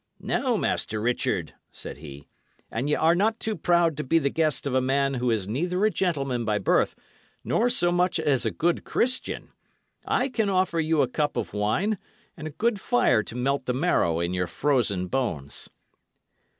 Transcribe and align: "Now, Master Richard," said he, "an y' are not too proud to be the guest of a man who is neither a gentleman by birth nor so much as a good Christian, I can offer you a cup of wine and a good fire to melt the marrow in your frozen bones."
"Now, 0.19 0.57
Master 0.57 0.99
Richard," 0.99 1.53
said 1.71 1.97
he, 1.99 2.27
"an 2.71 2.87
y' 2.87 2.95
are 2.95 3.13
not 3.13 3.39
too 3.39 3.55
proud 3.55 3.95
to 3.97 4.03
be 4.03 4.17
the 4.17 4.31
guest 4.31 4.65
of 4.65 4.73
a 4.73 4.81
man 4.81 5.13
who 5.13 5.29
is 5.29 5.47
neither 5.47 5.85
a 5.85 5.91
gentleman 5.91 6.43
by 6.43 6.57
birth 6.57 6.95
nor 7.43 7.69
so 7.69 7.91
much 7.91 8.19
as 8.19 8.43
a 8.43 8.49
good 8.49 8.83
Christian, 8.83 9.49
I 10.03 10.27
can 10.27 10.49
offer 10.49 10.79
you 10.79 11.03
a 11.03 11.07
cup 11.07 11.37
of 11.37 11.53
wine 11.53 11.99
and 12.35 12.47
a 12.47 12.57
good 12.57 12.79
fire 12.81 13.21
to 13.21 13.35
melt 13.35 13.67
the 13.67 13.75
marrow 13.75 14.19
in 14.19 14.33
your 14.33 14.47
frozen 14.47 15.05
bones." 15.05 15.69